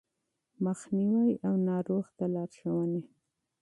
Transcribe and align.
مخنيوی 0.63 1.31
او 1.47 1.53
ناروغ 1.67 2.05
ته 2.17 2.25
لارښوونې 2.33 3.01